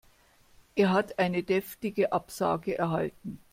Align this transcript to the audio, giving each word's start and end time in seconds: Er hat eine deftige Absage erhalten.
Er 0.73 0.93
hat 0.93 1.19
eine 1.19 1.43
deftige 1.43 2.11
Absage 2.11 2.75
erhalten. 2.75 3.37